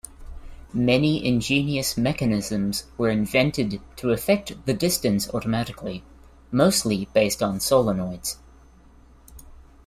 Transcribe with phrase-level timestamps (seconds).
[0.73, 6.03] Many ingenious mechanisms were invented to effect the distance automatically,
[6.51, 8.37] mostly based on solenoids.